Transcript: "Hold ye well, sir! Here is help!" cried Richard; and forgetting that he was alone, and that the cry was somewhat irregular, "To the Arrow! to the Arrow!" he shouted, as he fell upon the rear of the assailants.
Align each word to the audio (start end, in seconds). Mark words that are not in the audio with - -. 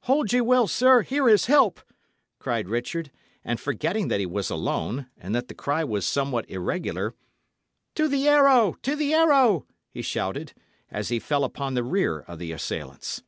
"Hold 0.00 0.34
ye 0.34 0.42
well, 0.42 0.66
sir! 0.68 1.00
Here 1.00 1.26
is 1.30 1.46
help!" 1.46 1.80
cried 2.38 2.68
Richard; 2.68 3.10
and 3.42 3.58
forgetting 3.58 4.08
that 4.08 4.20
he 4.20 4.26
was 4.26 4.50
alone, 4.50 5.06
and 5.16 5.34
that 5.34 5.48
the 5.48 5.54
cry 5.54 5.82
was 5.82 6.06
somewhat 6.06 6.46
irregular, 6.50 7.14
"To 7.94 8.06
the 8.06 8.28
Arrow! 8.28 8.74
to 8.82 8.94
the 8.94 9.14
Arrow!" 9.14 9.64
he 9.90 10.02
shouted, 10.02 10.52
as 10.90 11.08
he 11.08 11.18
fell 11.18 11.42
upon 11.42 11.72
the 11.72 11.84
rear 11.84 12.20
of 12.20 12.38
the 12.38 12.52
assailants. 12.52 13.22